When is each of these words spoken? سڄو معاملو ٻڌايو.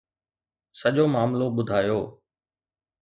سڄو 0.79 1.03
معاملو 1.13 1.47
ٻڌايو. 1.55 2.01